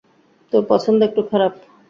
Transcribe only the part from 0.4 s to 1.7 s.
তোর পছন্দ একটু খারাপ।